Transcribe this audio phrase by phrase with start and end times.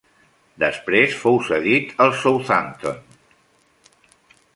[0.61, 2.97] Després fou cedit al Southampton.